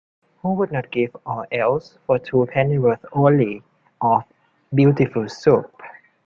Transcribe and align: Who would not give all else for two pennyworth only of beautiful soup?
Who 0.41 0.55
would 0.55 0.71
not 0.71 0.89
give 0.89 1.15
all 1.27 1.45
else 1.51 1.99
for 2.07 2.17
two 2.17 2.47
pennyworth 2.51 3.05
only 3.13 3.61
of 4.01 4.23
beautiful 4.73 5.29
soup? 5.29 5.79